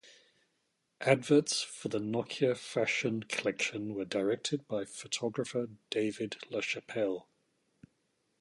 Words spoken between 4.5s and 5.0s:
by